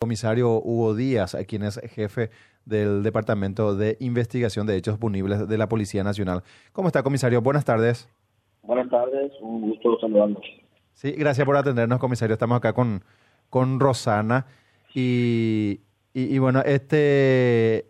[0.00, 2.30] comisario Hugo Díaz, quien es jefe
[2.64, 6.42] del Departamento de Investigación de Hechos Punibles de la Policía Nacional.
[6.72, 7.42] ¿Cómo está, comisario?
[7.42, 8.08] Buenas tardes.
[8.62, 10.42] Buenas tardes, un gusto saludarnos.
[10.94, 12.32] Sí, gracias por atendernos, comisario.
[12.32, 13.04] Estamos acá con,
[13.50, 14.46] con Rosana
[14.94, 15.80] y,
[16.14, 17.84] y, bueno, este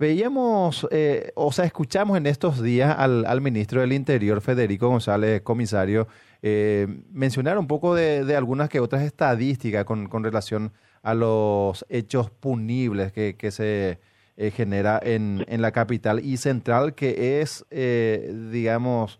[0.00, 5.42] veíamos, eh, o sea, escuchamos en estos días al, al, ministro del Interior, Federico González,
[5.42, 6.08] comisario,
[6.42, 11.84] eh, mencionar un poco de, de, algunas que otras estadísticas con, con relación a los
[11.88, 13.98] hechos punibles que, que se
[14.36, 19.18] eh, genera en, en, la capital y central, que es, eh, digamos,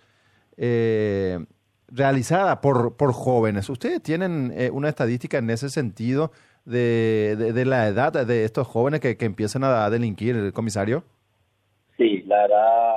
[0.57, 1.45] eh,
[1.89, 3.69] realizada por, por jóvenes.
[3.69, 6.31] ¿Ustedes tienen eh, una estadística en ese sentido
[6.65, 11.05] de, de, de, la edad de estos jóvenes que, que empiezan a delinquir, el comisario?
[11.97, 12.93] Sí, la edad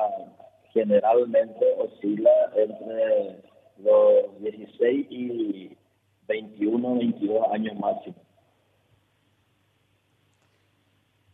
[0.74, 3.42] generalmente oscila entre
[3.84, 5.76] los 16 y
[6.28, 8.25] 21, 22 años máximo.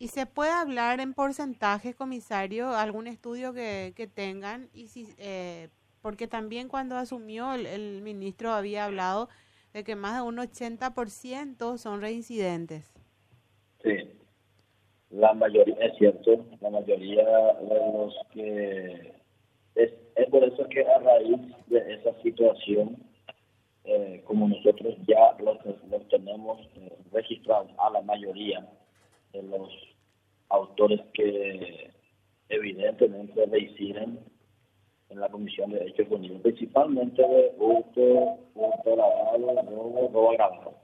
[0.02, 4.68] ¿Y se puede hablar en porcentajes, comisario, algún estudio que, que tengan?
[4.74, 5.68] Y si, eh,
[6.00, 9.28] porque también cuando asumió el, ministro había hablado
[9.72, 12.92] de que más de un 80% son reincidentes.
[13.84, 14.10] Sí,
[15.10, 17.24] la mayoría, es cierto, la mayoría
[17.60, 19.14] de los que...
[19.76, 22.96] Es, es por eso que a raíz de esa situación,
[23.84, 28.66] eh, como nosotros ya los, los tenemos eh, registrados a la mayoría
[29.32, 29.91] de los
[30.52, 31.90] autores que
[32.48, 34.20] evidentemente reinciden
[35.08, 38.00] en la Comisión de Derechos Humanos, principalmente de hurto,
[38.54, 40.74] hurto lavado, robo, robo agravado.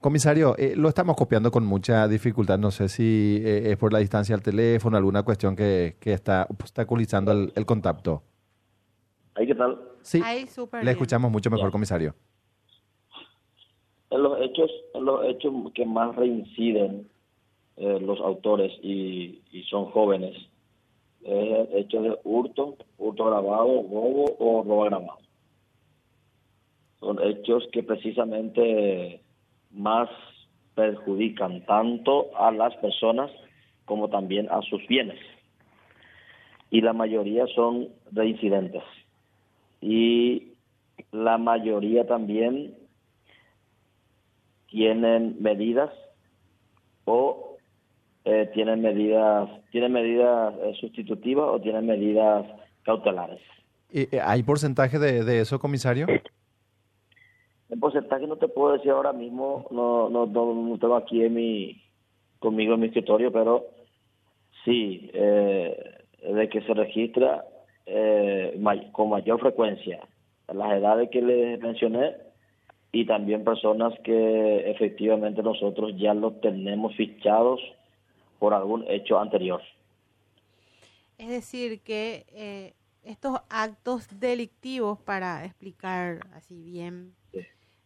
[0.00, 2.58] Comisario, eh, lo estamos copiando con mucha dificultad.
[2.58, 6.46] No sé si eh, es por la distancia al teléfono, alguna cuestión que, que está
[6.50, 8.22] obstaculizando el, el contacto.
[9.34, 9.78] ¿Ahí qué tal?
[10.02, 10.88] Sí, Ahí, le bien.
[10.88, 12.14] escuchamos mucho mejor, comisario.
[14.10, 17.08] En los hechos, en los hechos que más reinciden
[17.76, 20.36] eh, los autores y, son jóvenes,
[21.24, 25.18] eh, hechos de hurto, hurto grabado, robo o robo agravado.
[27.00, 29.20] Son hechos que precisamente
[29.72, 30.08] más
[30.74, 33.30] perjudican tanto a las personas
[33.84, 35.18] como también a sus bienes.
[36.70, 38.82] Y la mayoría son reincidentes.
[39.80, 40.54] Y
[41.12, 42.74] la mayoría también
[44.68, 45.92] tienen medidas
[47.04, 47.53] o
[48.24, 52.46] eh, tienen medidas tienen medidas eh, sustitutivas o tienen medidas
[52.84, 53.40] cautelares.
[53.92, 56.06] Eh, ¿Hay porcentaje de, de, eso, comisario?
[57.70, 61.34] En porcentaje no te puedo decir ahora mismo, no, no, no, no tengo aquí en
[61.34, 61.82] mi,
[62.38, 63.66] conmigo en mi escritorio, pero
[64.64, 67.44] sí, eh, de que se registra
[67.86, 70.00] eh, may, con mayor frecuencia
[70.52, 72.16] las edades que les mencioné
[72.92, 77.60] y también personas que efectivamente nosotros ya los tenemos fichados
[78.44, 79.62] por algún hecho anterior.
[81.16, 87.40] Es decir, que eh, estos actos delictivos, para explicar así bien Sí.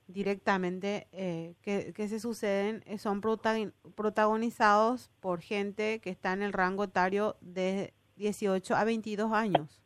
[0.08, 6.52] directamente, eh, que, que, se suceden, eh, son protagonizados por gente que está en el
[6.52, 9.80] rango etario de 18 a 22 años.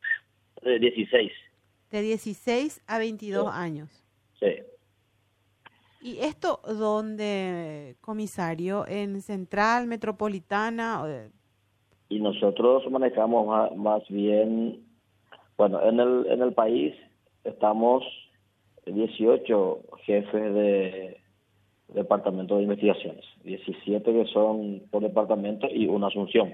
[0.62, 1.32] De 16.
[1.90, 3.50] De 16 a 22 Sí.
[3.60, 4.01] años.
[6.02, 8.84] ¿Y esto dónde, comisario?
[8.88, 11.00] ¿En Central, Metropolitana?
[12.08, 14.84] Y nosotros manejamos más bien,
[15.56, 16.92] bueno, en el, en el país
[17.44, 18.02] estamos
[18.84, 21.20] 18 jefes de
[21.94, 26.52] departamento de investigaciones, 17 que son por departamento y una asunción.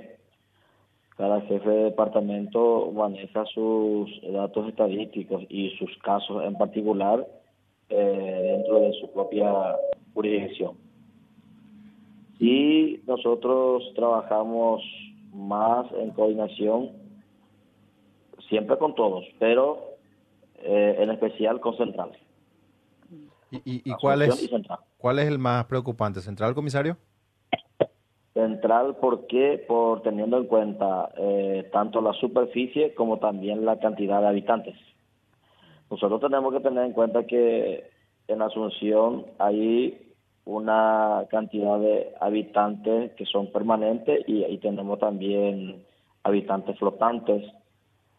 [1.16, 7.26] Cada jefe de departamento maneja sus datos estadísticos y sus casos en particular
[7.90, 9.76] eh, dentro de su propia
[10.14, 10.76] jurisdicción.
[12.38, 14.82] Y nosotros trabajamos
[15.32, 16.90] más en coordinación,
[18.48, 19.96] siempre con todos, pero
[20.62, 22.12] eh, en especial con Central.
[23.50, 24.50] ¿Y, y, y cuál, es, y
[24.98, 26.20] cuál es el más preocupante?
[26.20, 26.96] ¿Central, comisario?
[28.34, 29.64] Central, ¿por qué?
[29.66, 34.76] Por teniendo en cuenta eh, tanto la superficie como también la cantidad de habitantes.
[35.90, 37.90] Nosotros tenemos que tener en cuenta que
[38.28, 40.12] en Asunción hay
[40.44, 45.84] una cantidad de habitantes que son permanentes y, y tenemos también
[46.22, 47.44] habitantes flotantes,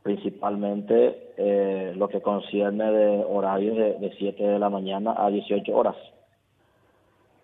[0.03, 5.75] principalmente eh, lo que concierne de horarios de, de 7 de la mañana a 18
[5.75, 5.95] horas.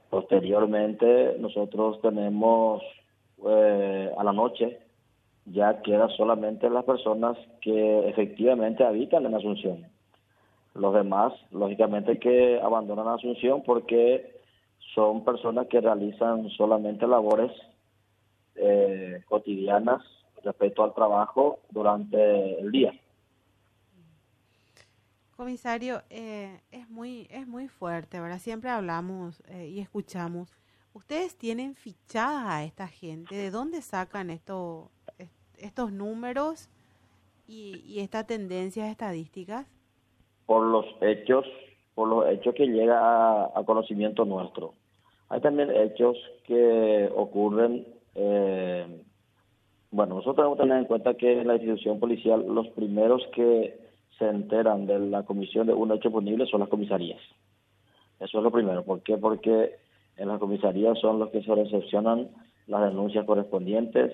[0.10, 2.82] Posteriormente nosotros tenemos
[3.48, 4.80] eh, a la noche
[5.46, 9.86] ya queda solamente las personas que efectivamente habitan en Asunción.
[10.76, 14.42] Los demás, lógicamente, que abandonan Asunción porque
[14.94, 17.52] son personas que realizan solamente labores
[18.56, 20.04] eh, cotidianas
[20.44, 22.94] respecto al trabajo durante el día.
[25.38, 28.40] Comisario, eh, es muy es muy fuerte, ¿verdad?
[28.40, 30.50] Siempre hablamos eh, y escuchamos.
[30.94, 33.36] ¿Ustedes tienen fichada a esta gente?
[33.36, 34.92] ¿De dónde sacan esto,
[35.58, 36.70] estos números
[37.48, 39.75] y, y estas tendencias estadísticas?
[40.46, 41.46] Por los hechos,
[41.94, 44.74] por los hechos que llega a, conocimiento nuestro.
[45.30, 48.86] Hay también hechos que ocurren eh,
[49.96, 53.80] bueno, nosotros tenemos que tener en cuenta que en la institución policial los primeros que
[54.18, 57.22] se enteran de la comisión de un hecho punible son las comisarías.
[58.20, 58.84] Eso es lo primero.
[58.84, 59.18] ¿Por qué?
[59.18, 59.78] Porque
[60.18, 62.28] en las comisarías son los que se recepcionan
[62.68, 64.12] las denuncias correspondientes,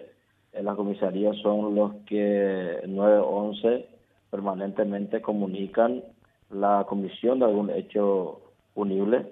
[0.54, 3.88] en las comisarías son los que 911
[4.30, 6.04] permanentemente comunican
[6.52, 8.42] la comisión de algún hecho
[8.74, 9.26] punible.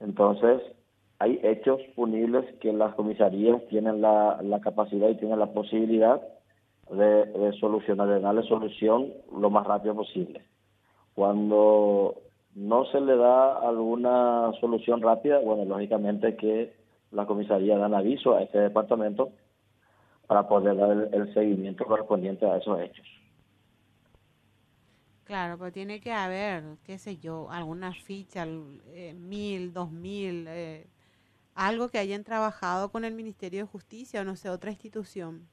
[0.00, 0.60] Entonces,
[1.18, 6.20] hay hechos punibles que las comisarías tienen la, capacidad y tienen la posibilidad
[6.90, 10.42] de, solucionar, de darle solución lo más rápido posible.
[11.14, 12.16] Cuando
[12.54, 16.72] no se le da alguna solución rápida, bueno, lógicamente que
[17.12, 19.30] la comisaría dan aviso a este departamento
[20.26, 23.06] para poder dar el, seguimiento correspondiente a esos hechos.
[25.32, 28.46] Claro, pero tiene que haber, qué sé yo, alguna ficha,
[28.92, 30.84] eh, mil, dos mil, eh,
[31.54, 35.48] algo que hayan trabajado con el Ministerio de Justicia o no sé, otra institución.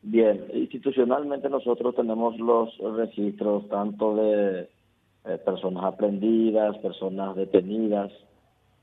[0.00, 4.70] Bien, institucionalmente nosotros tenemos los registros tanto de
[5.26, 8.10] eh, personas aprendidas, personas detenidas,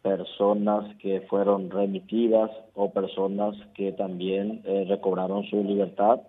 [0.03, 6.19] personas que fueron remitidas o personas que también recobraron su libertad,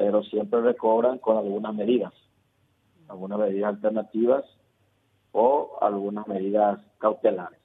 [0.00, 2.14] pero siempre recobran con algunas medidas,
[3.06, 4.46] algunas medidas alternativas
[5.32, 7.60] o algunas medidas cautelares.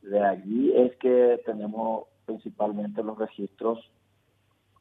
[0.00, 3.80] De allí es que tenemos principalmente los registros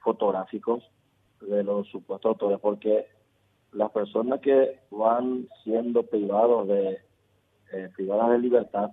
[0.01, 0.83] fotográficos
[1.41, 3.07] de los supuestos autores, porque
[3.71, 6.99] las personas que van siendo privados de
[7.73, 8.91] eh, privadas de libertad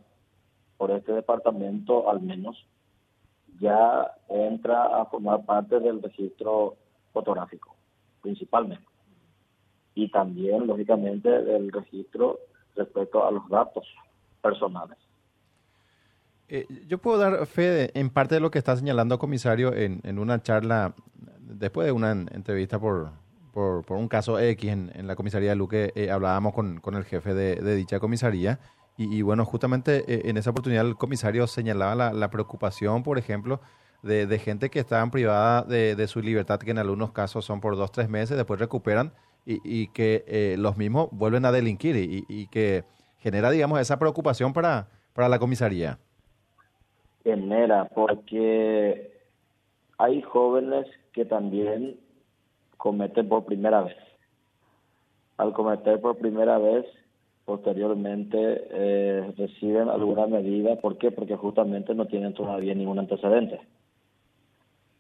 [0.79, 2.57] por este departamento, al menos,
[3.61, 6.79] ya entra a formar parte del registro
[7.15, 7.75] fotográfico,
[8.21, 8.85] principalmente.
[9.95, 12.41] Y también, lógicamente, del registro
[12.77, 13.87] respecto a los datos
[14.43, 14.99] personales.
[16.49, 20.19] Eh, yo puedo dar fe en parte de lo que está señalando, comisario, en, en
[20.19, 20.95] una charla,
[21.41, 23.13] después de una entrevista por,
[23.55, 27.33] por, un caso X en, la comisaría de Luque, eh, hablábamos con, con, el jefe
[27.33, 28.59] de, dicha comisaría.
[28.97, 33.61] Y, bueno, justamente eh, en esa oportunidad el comisario señalaba la, la preocupación, por ejemplo,
[34.05, 37.61] de, de, gente que estaban privada de, de, su libertad, que en algunos casos son
[37.61, 39.13] por dos, tres meses, después recuperan
[39.45, 42.85] y, y que los mismos vuelven a delinquir y, y, que
[43.19, 45.99] genera, digamos, esa preocupación para, para la comisaría
[47.25, 49.11] genera, porque
[49.99, 51.97] hay jóvenes que también
[52.77, 53.97] cometen por primera vez.
[55.39, 56.85] Al cometer por primera vez,
[57.45, 60.77] posteriormente eh, reciben alguna medida.
[60.77, 61.11] ¿Por qué?
[61.11, 63.61] Porque justamente no tienen todavía ningún antecedente.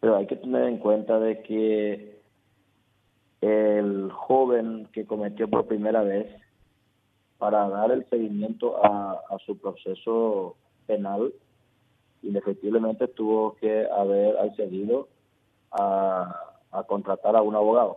[0.04, 2.20] Pero hay que tener en cuenta de que
[3.40, 6.26] el joven que cometió por primera vez,
[7.38, 11.32] para dar el seguimiento a, a su proceso penal,
[12.20, 15.08] indefectiblemente tuvo que haber accedido
[15.72, 16.38] a,
[16.86, 17.96] contratar a un abogado.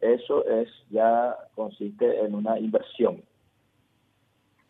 [0.00, 3.22] Eso es ya consiste en una inversión.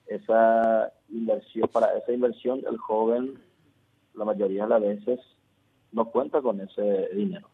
[0.08, 3.40] Esa inversión, para esa inversión el joven
[4.14, 5.20] la mayoría de las veces
[5.92, 7.48] no cuenta con ese dinero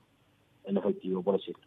[0.64, 1.64] en efectivo, por decirlo.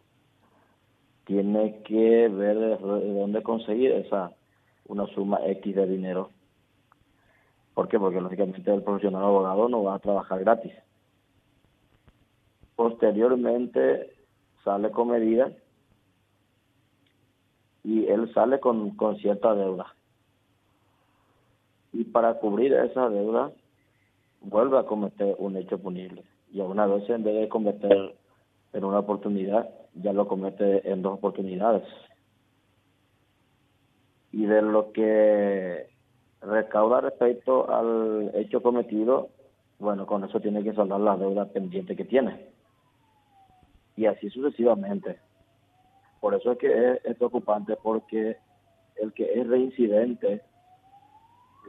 [1.24, 4.32] Tiene que ver de dónde conseguir esa
[4.86, 6.30] una suma X de dinero
[7.80, 7.98] ¿Por qué?
[7.98, 10.72] Porque lógicamente el profesional abogado no va a trabajar gratis.
[12.76, 14.12] Posteriormente
[14.64, 15.50] sale con medidas
[17.82, 19.94] y él sale con, con cierta deuda.
[21.94, 23.50] Y para cubrir esa deuda
[24.42, 26.22] vuelve a cometer un hecho punible.
[26.52, 28.14] Y a una vez en vez de cometer
[28.72, 31.84] en una oportunidad, ya lo comete en dos oportunidades.
[34.32, 35.88] Y de lo que
[36.40, 39.28] recauda respecto al hecho cometido,
[39.78, 42.48] bueno, con eso tiene que saldar la deuda pendiente que tiene.
[43.96, 45.18] Y así sucesivamente.
[46.20, 48.36] Por eso es que es, preocupante, porque
[48.96, 50.42] el que es reincidente,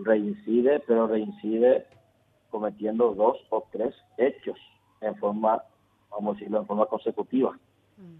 [0.03, 1.85] reincide, pero reincide
[2.51, 4.57] cometiendo dos o tres hechos
[5.01, 5.63] en forma,
[6.11, 7.57] vamos a decirlo, en forma consecutiva.
[7.97, 8.17] Mm.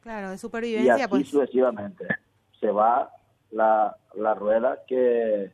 [0.00, 0.98] Claro, de supervivencia.
[0.98, 1.28] Y así pues.
[1.28, 2.06] sucesivamente.
[2.58, 3.10] Se va
[3.50, 5.52] la, la rueda que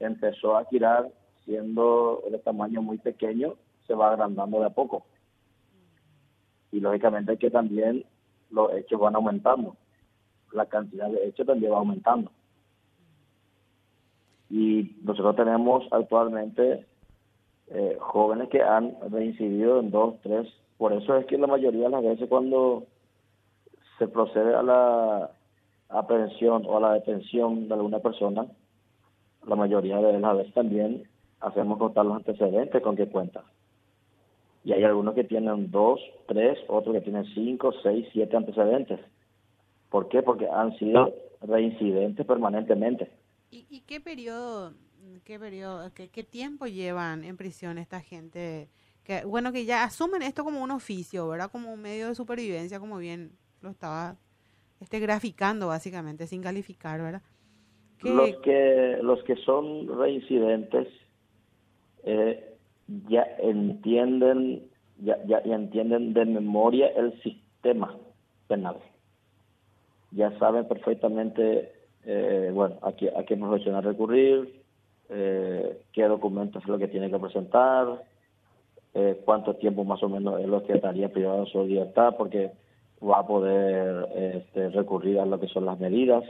[0.00, 1.10] empezó a girar
[1.44, 3.54] siendo de tamaño muy pequeño,
[3.86, 5.04] se va agrandando de a poco.
[6.72, 8.04] Y lógicamente que también
[8.50, 9.76] los hechos van aumentando.
[10.52, 12.30] La cantidad de hechos también va aumentando.
[14.50, 16.86] Y nosotros tenemos actualmente
[18.04, 20.46] jóvenes que han reincidido en dos, tres.
[20.78, 22.84] Por eso es que la mayoría de las veces cuando
[23.98, 25.30] se procede a la
[25.88, 28.46] aprehensión o a la detención de alguna persona,
[29.46, 31.04] la mayoría de las veces también
[31.40, 33.44] hacemos contar los antecedentes con que cuenta.
[34.64, 38.98] Y hay algunos que tienen dos, tres, otros que tienen cinco, seis, siete antecedentes.
[39.90, 40.22] ¿Por qué?
[40.22, 43.10] Porque han sido reincidentes permanentemente.
[43.50, 44.72] ¿Y, qué periodo,
[45.24, 48.68] qué periodo, qué, qué, tiempo llevan en prisión esta gente?
[49.04, 51.50] Que, bueno, que ya asumen esto como un oficio, ¿verdad?
[51.50, 54.16] Como un medio de supervivencia, como bien lo estaba
[54.80, 57.22] este, graficando básicamente, sin calificar, ¿verdad?
[58.02, 60.88] Los, que, los que son reincidentes
[62.04, 62.54] eh,
[63.08, 64.68] ya entienden
[64.98, 67.96] ya, ya, entienden de memoria el sistema
[68.46, 68.76] penal.
[70.12, 71.72] Ya saben perfectamente,
[72.04, 74.63] eh, bueno, a qué, a qué profesional recurrir,
[75.10, 78.02] eh, qué documentos es lo que tiene que presentar,
[78.94, 82.52] eh, cuánto tiempo más o menos es lo que estaría privado de su libertad, porque
[83.02, 86.24] va a poder este, recurrir a lo que son las medidas,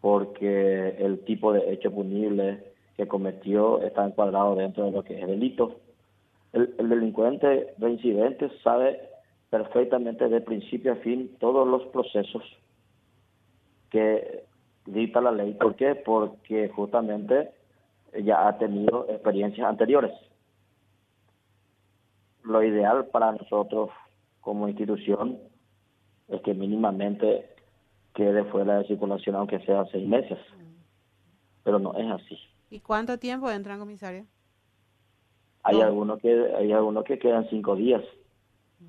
[0.00, 2.62] porque el tipo de hecho punible
[2.96, 5.76] que cometió está encuadrado dentro de lo que es delito.
[6.52, 9.00] El, delincuente reincidente sabe
[9.50, 12.42] perfectamente de principio a fin todos los procesos
[13.90, 14.44] que
[14.86, 15.54] dicta la ley.
[15.54, 15.94] ¿Por qué?
[15.94, 17.50] Porque justamente
[18.22, 20.12] ya ha tenido experiencias anteriores.
[22.42, 23.90] Lo ideal para nosotros
[24.40, 25.38] como institución
[26.28, 27.50] es que mínimamente
[28.14, 30.38] quede fuera de circulación aunque sea seis meses.
[31.64, 32.38] Pero no es así.
[32.70, 34.26] ¿Y cuánto tiempo entran, comisario?
[35.62, 38.02] Hay algunos que hay algunos que quedan cinco días,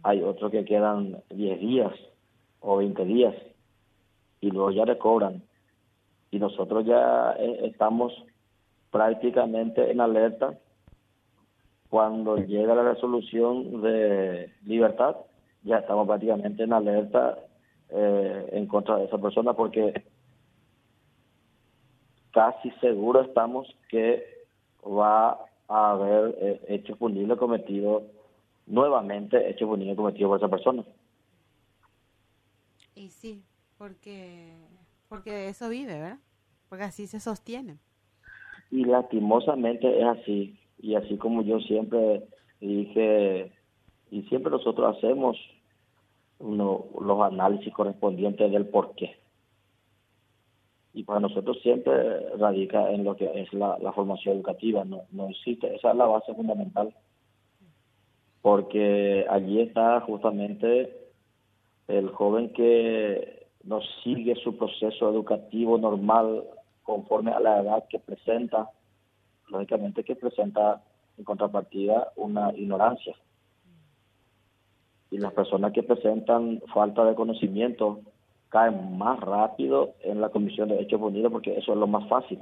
[0.03, 1.91] hay otros que quedan diez días
[2.59, 3.33] o veinte días
[4.41, 5.43] y luego ya recobran.
[6.29, 8.13] Y nosotros ya eh, estamos
[8.91, 10.57] prácticamente en alerta
[11.89, 15.15] cuando llega la resolución de libertad
[15.63, 17.37] ya estamos prácticamente en alerta
[17.89, 20.03] eh, en contra de esa persona porque
[22.31, 24.23] casi seguro estamos que
[24.85, 28.03] va a haber eh, hecho punible cometido
[28.67, 30.83] nuevamente hecho punible cometido por esa persona.
[32.95, 33.43] Y sí,
[33.77, 34.53] porque
[35.07, 36.19] porque de eso vive, ¿verdad?
[36.69, 37.77] Porque así se sostiene.
[38.71, 40.59] Y lastimosamente es así.
[40.79, 42.23] Y así como yo siempre
[42.59, 43.51] dije,
[44.11, 45.37] y siempre nosotros hacemos
[46.39, 49.15] uno, los análisis correspondientes del por qué.
[50.93, 51.93] Y para nosotros siempre
[52.37, 56.33] radica en lo que es la, formación educativa, no, no existe, esa es la base
[56.33, 56.93] fundamental,
[58.41, 61.07] porque allí está justamente
[61.87, 66.43] el joven que no sigue su proceso educativo normal
[66.87, 68.69] conforme a la edad que presenta,
[69.49, 70.81] lógicamente que presenta
[71.17, 73.13] en contrapartida una ignorancia
[75.11, 77.99] y las personas que presentan falta de conocimiento
[78.47, 82.39] caen más rápido en la comisión de hechos punidos porque eso es lo más fácil.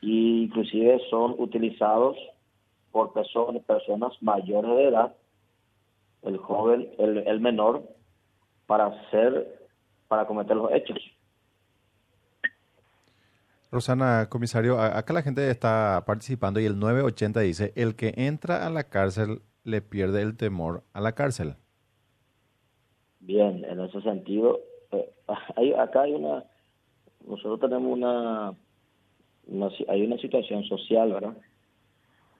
[0.00, 2.16] Y inclusive son utilizados
[2.92, 5.16] por personas, personas mayores de edad,
[6.22, 7.82] el joven, el, el menor,
[8.66, 9.66] para hacer,
[10.06, 10.98] para cometer los hechos.
[13.70, 18.70] Rosana, comisario, acá la gente está participando y el 980 dice, el que entra a
[18.70, 21.56] la cárcel le pierde el temor a la cárcel.
[23.20, 24.60] Bien, en ese sentido,
[24.92, 25.10] eh,
[25.56, 26.44] hay, acá hay una,
[27.26, 28.54] nosotros tenemos una,
[29.88, 31.36] hay una situación social, ¿verdad?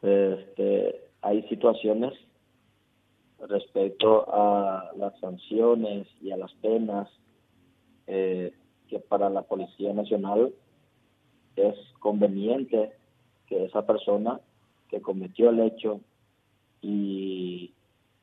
[0.00, 2.14] Este, hay situaciones
[3.46, 7.08] respecto a las sanciones y a las penas
[8.06, 8.52] eh,
[8.88, 10.54] que para la Policía Nacional
[11.58, 12.92] es conveniente
[13.46, 14.40] que esa persona
[14.88, 16.00] que cometió el hecho
[16.80, 17.72] y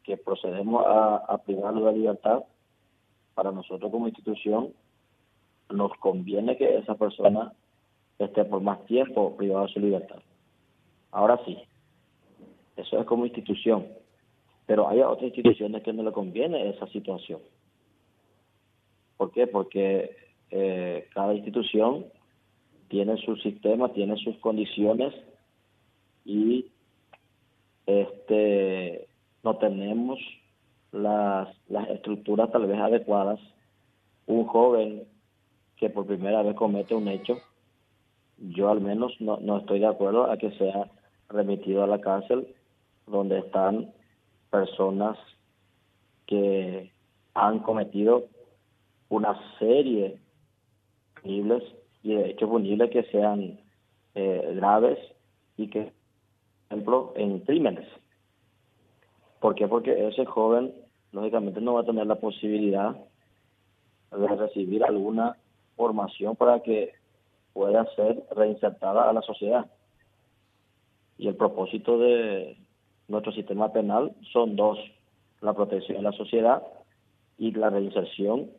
[0.03, 2.43] que procedemos a, privarlo de libertad,
[3.33, 4.71] para nosotros como institución
[5.69, 7.51] nos conviene que esa persona
[8.19, 10.19] esté por más tiempo privada de su libertad.
[11.11, 11.57] Ahora sí,
[12.77, 13.87] eso es como institución,
[14.65, 17.39] pero hay otras instituciones que no le conviene esa situación.
[19.17, 19.47] ¿Por qué?
[19.47, 20.15] Porque
[20.51, 22.05] eh, cada institución
[22.87, 25.13] tiene su sistema, tiene sus condiciones
[26.25, 26.67] y
[27.85, 29.07] este
[29.43, 30.19] no tenemos
[30.91, 33.39] las, las estructuras tal vez adecuadas.
[34.27, 35.03] Un joven
[35.77, 37.37] que por primera vez comete un hecho,
[38.39, 40.89] yo al menos no, no estoy de acuerdo a que sea
[41.29, 42.47] remitido a la cárcel
[43.07, 43.91] donde están
[44.49, 45.17] personas
[46.25, 46.91] que
[47.33, 48.25] han cometido
[49.09, 50.17] una serie
[51.21, 51.63] punibles
[52.05, 53.59] y de hechos punibles que sean
[54.13, 54.99] eh, graves
[55.57, 55.91] y que,
[56.67, 57.87] por ejemplo, en crímenes.
[59.39, 59.67] ¿Por qué?
[59.67, 60.71] Porque ese joven,
[61.11, 62.95] lógicamente, no va a tener la posibilidad
[64.11, 65.35] de recibir alguna
[65.75, 66.93] formación para que
[67.53, 69.65] pueda ser reinsertada a la sociedad.
[71.17, 72.55] Y el propósito de
[73.07, 74.77] nuestro sistema penal son dos,
[75.41, 76.61] la protección de la sociedad
[77.39, 78.51] y la reinserción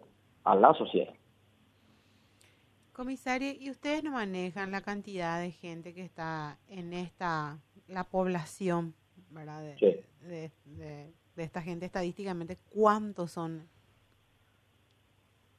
[0.43, 1.15] a la sociedad.
[2.97, 8.95] Comisario, ¿y ustedes no manejan la cantidad de gente que está en esta, la población,
[9.29, 9.63] ¿verdad?
[10.23, 13.69] De, de, esta gente estadísticamente, ¿cuántos son?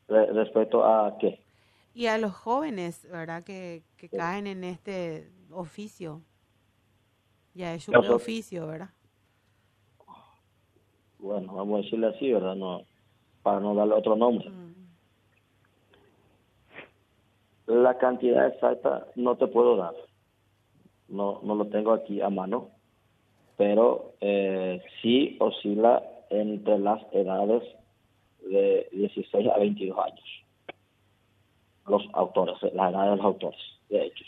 [0.08, 1.40] ¿Respecto a qué?
[1.94, 3.44] Y a los jóvenes, ¿verdad?
[3.44, 6.24] Que, que caen en este oficio.
[7.54, 8.90] Ya es un oficio, ¿verdad?
[11.20, 12.56] Bueno, vamos a decirle así, ¿verdad?
[12.56, 12.82] No,
[13.44, 14.50] para no darle otro nombre.
[14.50, 14.77] Mm.
[17.68, 19.94] La cantidad exacta no te puedo dar.
[21.10, 22.70] No, no lo tengo aquí a mano,
[23.58, 27.64] pero eh, sí oscila entre las edades
[28.42, 30.44] de 16 a 22 años.
[31.88, 33.60] Los autores, la edad de los autores,
[33.90, 34.28] de hechos.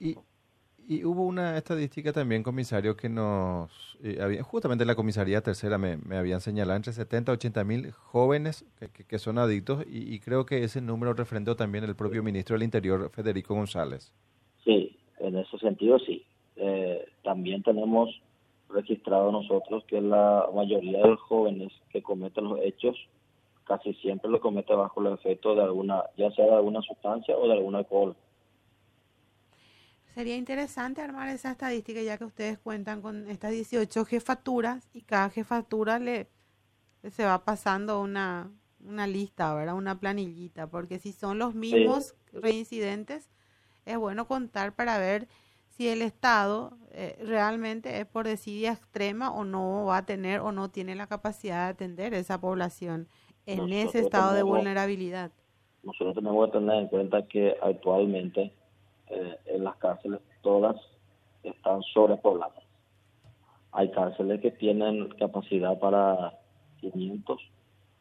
[0.00, 0.16] Y,
[0.86, 3.98] y hubo una estadística también, comisario, que nos...
[4.02, 7.90] Eh, había, justamente la comisaría tercera me, me, habían señalado entre 70 y 80 mil
[7.92, 12.54] jóvenes que, que, son adictos y, creo que ese número refrendó también el propio ministro
[12.54, 14.12] del Interior, Federico González.
[14.64, 16.24] Sí, en ese sentido sí.
[16.56, 18.10] Eh, también tenemos
[18.68, 22.96] registrado nosotros que la mayoría de los jóvenes que cometen los hechos
[23.64, 27.46] casi siempre lo comete bajo el efecto de alguna, ya sea de alguna sustancia o
[27.48, 28.14] de algún alcohol.
[30.14, 35.28] Sería interesante armar esa estadística ya que ustedes cuentan con estas 18 jefaturas y cada
[35.28, 36.28] jefatura le
[37.10, 38.50] se va pasando una,
[38.80, 39.74] una lista, ¿verdad?
[39.74, 43.28] Una planillita, porque si son los mismos reincidentes,
[43.84, 45.26] es bueno contar para ver
[45.66, 50.52] si el Estado eh, realmente es por desidia extrema o no va a tener o
[50.52, 53.08] no tiene la capacidad de atender esa población
[53.46, 55.32] en ese estado de vulnerabilidad.
[55.82, 58.52] Nosotros tenemos que tener en cuenta que actualmente
[59.08, 60.76] eh, en las cárceles todas
[61.42, 62.62] están sobrepobladas.
[63.72, 66.38] Hay cárceles que tienen capacidad para
[66.80, 67.40] 500,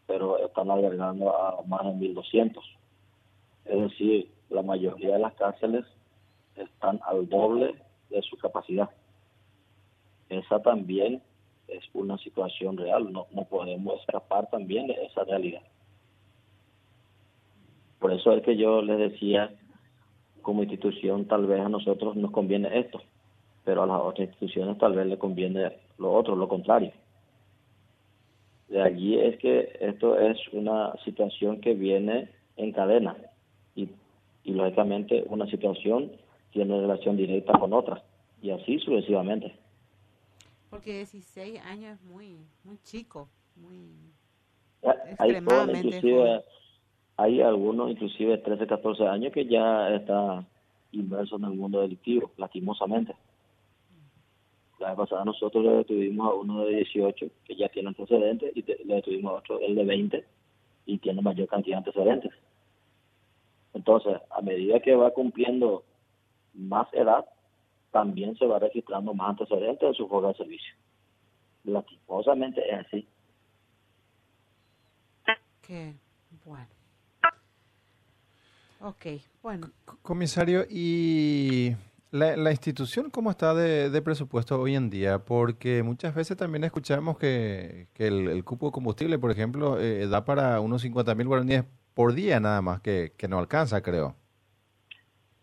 [0.05, 2.63] pero están albergando a más de 1200.
[3.65, 5.85] Es decir, la mayoría de las cárceles
[6.55, 7.75] están al doble
[8.09, 8.89] de su capacidad.
[10.29, 11.21] Esa también
[11.67, 15.63] es una situación real, no, no podemos escapar también de esa realidad.
[17.99, 19.53] Por eso es que yo les decía
[20.43, 23.01] como institución tal vez a nosotros nos conviene esto,
[23.65, 26.91] pero a las otras instituciones tal vez le conviene lo otro, lo contrario.
[28.67, 33.15] De allí es que esto es una situación que viene en cadena
[33.75, 33.89] y,
[34.43, 36.11] y lógicamente una situación
[36.51, 38.03] tiene relación directa con otra
[38.41, 39.55] y así sucesivamente.
[40.69, 43.95] Porque 16 años es muy, muy chico, muy
[44.81, 46.43] extremadamente
[47.17, 50.45] hay algunos, inclusive 13, 14 años, que ya está
[50.91, 53.15] inmerso en el mundo delictivo, lastimosamente.
[54.79, 58.63] La vez pasada nosotros le detuvimos a uno de 18 que ya tiene antecedentes y
[58.63, 60.25] le detuvimos a otro, el de 20,
[60.85, 62.31] y tiene mayor cantidad de antecedentes.
[63.73, 65.83] Entonces, a medida que va cumpliendo
[66.53, 67.25] más edad,
[67.91, 70.73] también se va registrando más antecedentes de su fuga de servicio.
[71.63, 73.07] Lastimosamente es así.
[75.65, 75.93] Qué
[76.43, 76.72] bueno.
[78.85, 79.05] Ok,
[79.41, 79.67] bueno.
[80.01, 81.71] Comisario, ¿y
[82.11, 85.19] la, institución cómo está de, presupuesto hoy en día?
[85.19, 90.59] Porque muchas veces también escuchamos que, el, cupo de combustible, por ejemplo, eh, da para
[90.59, 94.15] unos 50 mil guaraníes por día nada más, que, que no alcanza, creo.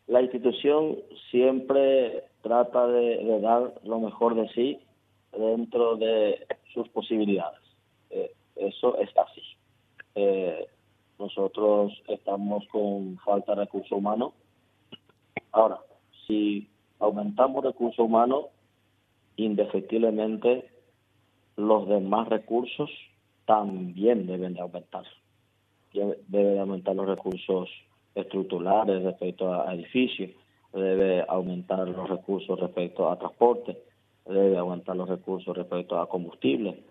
[0.07, 0.99] La institución
[1.31, 4.81] siempre trata de, dar lo mejor de sí
[5.33, 7.61] dentro de sus posibilidades.
[8.11, 9.43] Eh, eso es así.
[10.15, 10.67] Eh,
[11.21, 14.33] nosotros estamos con falta de recursos humanos.
[15.53, 15.79] Ahora,
[16.27, 18.47] si aumentamos recursos humanos,
[19.37, 20.69] indefectiblemente
[21.57, 22.91] los demás recursos
[23.45, 25.05] también deben de aumentar.
[25.93, 27.69] Deben aumentar los recursos
[28.15, 30.31] estructurales respecto a edificios,
[30.73, 33.77] debe aumentar los recursos respecto a transporte,
[34.27, 36.83] debe aumentar los recursos respecto a combustible,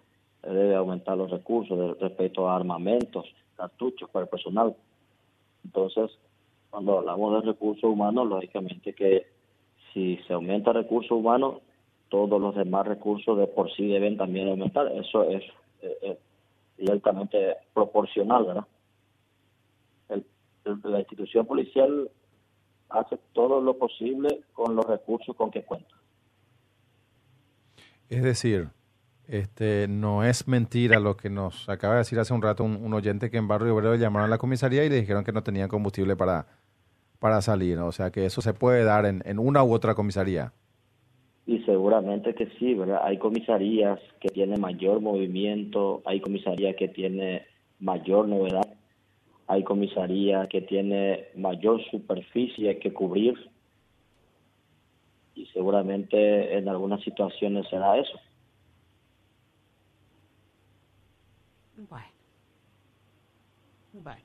[0.44, 3.26] debe aumentar los recursos respecto a armamentos,
[3.56, 4.76] cartuchos para el personal.
[5.64, 6.12] Entonces,
[6.70, 9.28] cuando hablamos de recursos humanos, lógicamente que
[9.94, 11.62] si se aumenta recursos humanos,
[12.10, 14.92] todos los demás recursos de por sí deben también aumentar.
[14.94, 15.44] Eso es
[15.82, 16.18] eh,
[16.78, 18.66] directamente proporcional, ¿verdad?
[20.84, 22.12] la institución policial
[22.90, 25.96] hace todo lo posible con los recursos con que cuenta.
[28.10, 28.70] Es decir,
[29.30, 33.30] este, no es mentira lo que nos acaba de decir hace un rato un, oyente
[33.30, 36.16] que en Barrio Obrero llamaron a la comisaría y le dijeron que no tenían combustible
[36.16, 36.48] para,
[37.20, 37.78] para salir.
[37.78, 40.52] O sea que eso se puede dar en, en una u otra comisaría.
[41.46, 43.02] Y seguramente que sí, ¿verdad?
[43.04, 47.42] Hay comisarías que tienen mayor movimiento, hay comisarías que tienen
[47.80, 48.68] mayor novedad,
[49.48, 53.36] hay comisarías que tienen mayor superficie que cubrir
[55.36, 58.20] y seguramente en algunas situaciones será eso.
[61.88, 62.08] Bueno.
[63.94, 64.22] Bueno.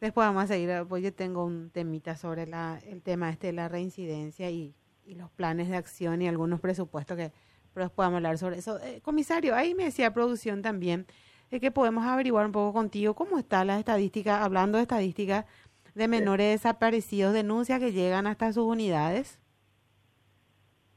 [0.00, 3.52] Después vamos a seguir, pues yo tengo un temita sobre la, el tema este de
[3.52, 7.32] la reincidencia y, y los planes de acción y algunos presupuestos que
[7.72, 8.80] pero después vamos a hablar sobre eso.
[8.80, 11.06] Eh, comisario, ahí me decía producción también
[11.50, 15.46] de que podemos averiguar un poco contigo cómo está la estadística, hablando de estadística
[15.94, 19.39] de menores desaparecidos, denuncias que llegan hasta sus unidades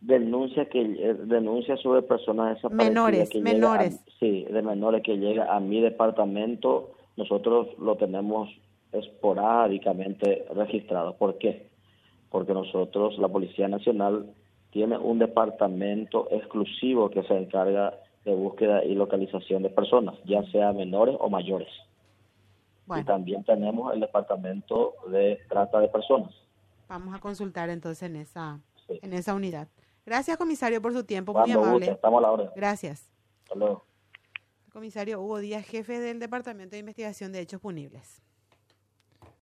[0.06, 4.06] denuncia que eh, denuncia sobre personas desaparecidas menores que menores.
[4.20, 6.92] Sí de menores que llega a mi departamento.
[7.16, 8.50] Nosotros lo tenemos
[8.92, 11.16] esporádicamente registrado.
[11.16, 11.74] ¿por qué?
[12.34, 14.26] porque nosotros la policía nacional
[14.72, 17.94] tiene un departamento exclusivo que se encarga
[18.26, 21.70] de búsqueda y localización de personas ya sea menores o mayores.
[22.88, 26.34] Y también tenemos el departamento de trata de personas.
[26.90, 29.68] Vamos a consultar entonces en esa en esa unidad
[30.06, 31.34] Gracias, comisario, por su tiempo.
[31.34, 31.92] Muy amable.
[31.92, 32.52] estamos a la hora.
[32.56, 33.10] Gracias.
[33.44, 33.86] Hasta luego.
[34.72, 38.22] comisario Hugo Díaz, jefe del Departamento de Investigación de Hechos Punibles.